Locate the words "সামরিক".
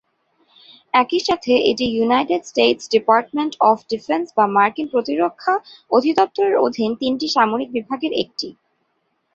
7.35-7.69